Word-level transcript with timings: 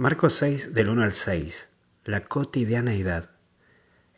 Marcos 0.00 0.34
6 0.34 0.74
del 0.74 0.90
1 0.90 1.02
al 1.02 1.12
6. 1.12 1.70
La 2.04 2.26
cotidianeidad. 2.26 3.30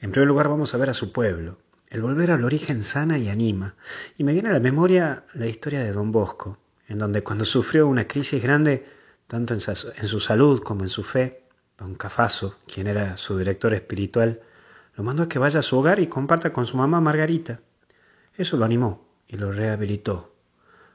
En 0.02 0.10
primer 0.10 0.28
lugar 0.28 0.46
vamos 0.50 0.74
a 0.74 0.76
ver 0.76 0.90
a 0.90 0.94
su 0.94 1.10
pueblo. 1.10 1.56
El 1.88 2.02
volver 2.02 2.32
al 2.32 2.44
origen 2.44 2.82
sana 2.82 3.16
y 3.16 3.30
anima. 3.30 3.76
Y 4.18 4.24
me 4.24 4.34
viene 4.34 4.50
a 4.50 4.52
la 4.52 4.60
memoria 4.60 5.24
la 5.32 5.46
historia 5.46 5.82
de 5.82 5.92
Don 5.92 6.12
Bosco, 6.12 6.58
en 6.86 6.98
donde 6.98 7.22
cuando 7.22 7.46
sufrió 7.46 7.88
una 7.88 8.06
crisis 8.06 8.42
grande, 8.42 8.84
tanto 9.26 9.54
en 9.54 9.60
su 10.06 10.20
salud 10.20 10.60
como 10.62 10.82
en 10.82 10.90
su 10.90 11.02
fe, 11.02 11.44
Don 11.78 11.94
Cafaso, 11.94 12.56
quien 12.66 12.86
era 12.86 13.16
su 13.16 13.38
director 13.38 13.72
espiritual, 13.72 14.42
lo 14.96 15.02
mandó 15.02 15.22
a 15.22 15.28
que 15.30 15.38
vaya 15.38 15.60
a 15.60 15.62
su 15.62 15.78
hogar 15.78 15.98
y 15.98 16.08
comparta 16.08 16.52
con 16.52 16.66
su 16.66 16.76
mamá 16.76 17.00
Margarita. 17.00 17.60
Eso 18.36 18.58
lo 18.58 18.66
animó 18.66 19.08
y 19.26 19.38
lo 19.38 19.50
rehabilitó. 19.50 20.34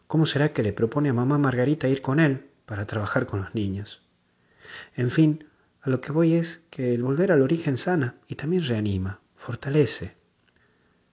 ¿Cómo 0.05 0.27
será 0.27 0.53
que 0.53 0.61
le 0.61 0.73
propone 0.73 1.09
a 1.09 1.13
mamá 1.13 1.39
Margarita 1.39 1.87
ir 1.87 2.03
con 2.03 2.19
él 2.19 2.51
para 2.67 2.85
trabajar 2.85 3.25
con 3.25 3.41
los 3.41 3.55
niños? 3.55 4.04
En 4.95 5.11
fin, 5.11 5.45
a 5.81 5.89
lo 5.89 6.01
que 6.01 6.11
voy 6.11 6.33
es 6.33 6.61
que 6.69 6.93
el 6.93 7.03
volver 7.03 7.31
al 7.31 7.41
origen 7.41 7.77
sana 7.77 8.15
y 8.27 8.35
también 8.35 8.63
reanima, 8.63 9.19
fortalece. 9.35 10.15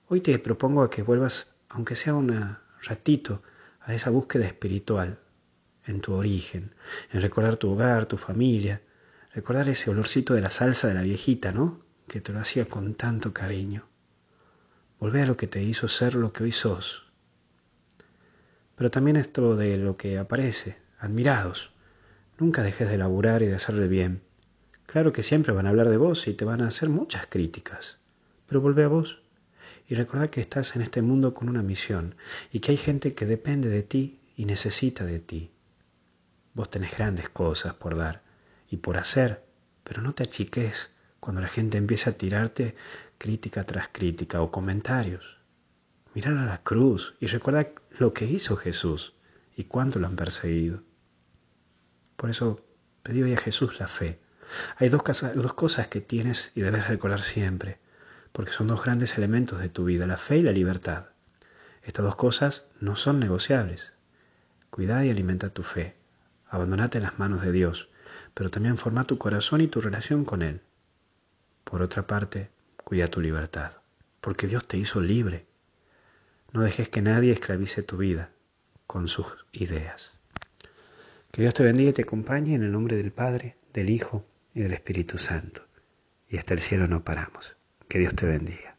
Hoy 0.08 0.20
te 0.20 0.38
propongo 0.38 0.82
a 0.82 0.90
que 0.90 1.02
vuelvas, 1.02 1.54
aunque 1.68 1.94
sea 1.94 2.14
un 2.14 2.56
ratito, 2.82 3.42
a 3.80 3.94
esa 3.94 4.10
búsqueda 4.10 4.46
espiritual, 4.46 5.18
en 5.86 6.00
tu 6.00 6.14
origen, 6.14 6.74
en 7.12 7.20
recordar 7.20 7.56
tu 7.56 7.70
hogar, 7.70 8.06
tu 8.06 8.16
familia, 8.16 8.80
recordar 9.34 9.68
ese 9.68 9.90
olorcito 9.90 10.34
de 10.34 10.40
la 10.40 10.50
salsa 10.50 10.88
de 10.88 10.94
la 10.94 11.02
viejita, 11.02 11.52
¿no? 11.52 11.80
Que 12.06 12.20
te 12.20 12.32
lo 12.32 12.40
hacía 12.40 12.66
con 12.66 12.94
tanto 12.94 13.32
cariño. 13.32 13.84
Volver 14.98 15.24
a 15.24 15.26
lo 15.26 15.36
que 15.36 15.48
te 15.48 15.62
hizo 15.62 15.88
ser 15.88 16.14
lo 16.14 16.32
que 16.32 16.44
hoy 16.44 16.52
sos. 16.52 17.10
Pero 18.76 18.90
también 18.90 19.16
esto 19.16 19.56
de 19.56 19.76
lo 19.76 19.96
que 19.96 20.18
aparece, 20.18 20.76
admirados, 20.98 21.71
Nunca 22.42 22.64
dejes 22.64 22.90
de 22.90 22.98
laburar 22.98 23.40
y 23.42 23.46
de 23.46 23.54
hacerle 23.54 23.86
bien. 23.86 24.20
Claro 24.86 25.12
que 25.12 25.22
siempre 25.22 25.52
van 25.52 25.66
a 25.66 25.68
hablar 25.68 25.88
de 25.88 25.96
vos 25.96 26.26
y 26.26 26.34
te 26.34 26.44
van 26.44 26.60
a 26.60 26.66
hacer 26.66 26.88
muchas 26.88 27.28
críticas, 27.28 27.98
pero 28.48 28.60
vuelve 28.60 28.82
a 28.82 28.88
vos 28.88 29.22
y 29.86 29.94
recuerda 29.94 30.28
que 30.28 30.40
estás 30.40 30.74
en 30.74 30.82
este 30.82 31.02
mundo 31.02 31.34
con 31.34 31.48
una 31.48 31.62
misión 31.62 32.16
y 32.50 32.58
que 32.58 32.72
hay 32.72 32.78
gente 32.78 33.14
que 33.14 33.26
depende 33.26 33.68
de 33.68 33.84
ti 33.84 34.18
y 34.36 34.46
necesita 34.46 35.04
de 35.04 35.20
ti. 35.20 35.52
Vos 36.52 36.68
tenés 36.68 36.90
grandes 36.96 37.28
cosas 37.28 37.74
por 37.74 37.96
dar 37.96 38.22
y 38.68 38.78
por 38.78 38.96
hacer, 38.96 39.44
pero 39.84 40.02
no 40.02 40.12
te 40.12 40.24
achiques 40.24 40.90
cuando 41.20 41.42
la 41.42 41.48
gente 41.48 41.78
empieza 41.78 42.10
a 42.10 42.14
tirarte 42.14 42.74
crítica 43.18 43.62
tras 43.62 43.86
crítica 43.86 44.42
o 44.42 44.50
comentarios. 44.50 45.38
Mirar 46.12 46.36
a 46.38 46.46
la 46.46 46.58
cruz 46.58 47.14
y 47.20 47.26
recuerda 47.26 47.68
lo 48.00 48.12
que 48.12 48.24
hizo 48.24 48.56
Jesús 48.56 49.14
y 49.56 49.62
cuánto 49.62 50.00
lo 50.00 50.08
han 50.08 50.16
perseguido. 50.16 50.82
Por 52.22 52.30
eso 52.30 52.64
pedí 53.02 53.20
hoy 53.20 53.32
a 53.32 53.36
Jesús 53.36 53.80
la 53.80 53.88
fe. 53.88 54.20
Hay 54.76 54.90
dos, 54.90 55.02
cosas 55.02 55.88
que 55.88 56.00
tienes 56.00 56.52
y 56.54 56.60
debes 56.60 56.86
recordar 56.86 57.22
siempre, 57.22 57.80
porque 58.30 58.52
son 58.52 58.68
dos 58.68 58.84
grandes 58.84 59.18
elementos 59.18 59.58
de 59.58 59.68
tu 59.68 59.84
vida, 59.86 60.06
la 60.06 60.18
fe 60.18 60.36
y 60.36 60.42
la 60.42 60.52
libertad. 60.52 61.06
Estas 61.82 62.04
dos 62.04 62.14
cosas 62.14 62.64
no 62.78 62.94
son 62.94 63.18
negociables. 63.18 63.92
Cuida 64.70 65.04
y 65.04 65.10
alimenta 65.10 65.50
tu 65.50 65.64
fe. 65.64 65.96
Abandonate 66.48 66.98
en 66.98 67.02
las 67.02 67.18
manos 67.18 67.42
de 67.42 67.50
Dios, 67.50 67.88
pero 68.34 68.50
también 68.50 68.78
forma 68.78 69.02
tu 69.02 69.18
corazón 69.18 69.60
y 69.60 69.66
tu 69.66 69.80
relación 69.80 70.24
con 70.24 70.42
Él. 70.42 70.60
Por 71.64 71.82
otra 71.82 72.06
parte, 72.06 72.52
cuida 72.76 73.08
tu 73.08 73.20
libertad, 73.20 73.72
porque 74.20 74.46
Dios 74.46 74.68
te 74.68 74.78
hizo 74.78 75.00
libre. 75.00 75.44
No 76.52 76.60
dejes 76.60 76.88
que 76.88 77.02
nadie 77.02 77.32
esclavice 77.32 77.82
tu 77.82 77.96
vida 77.96 78.30
con 78.86 79.08
sus 79.08 79.26
ideas. 79.50 80.21
Que 81.32 81.40
Dios 81.40 81.54
te 81.54 81.62
bendiga 81.62 81.88
y 81.88 81.92
te 81.94 82.02
acompañe 82.02 82.54
en 82.54 82.62
el 82.62 82.70
nombre 82.70 82.94
del 82.98 83.10
Padre, 83.10 83.56
del 83.72 83.88
Hijo 83.88 84.26
y 84.54 84.60
del 84.60 84.74
Espíritu 84.74 85.16
Santo. 85.16 85.62
Y 86.28 86.36
hasta 86.36 86.52
el 86.52 86.60
cielo 86.60 86.86
no 86.86 87.04
paramos. 87.04 87.56
Que 87.88 87.98
Dios 87.98 88.14
te 88.14 88.26
bendiga. 88.26 88.71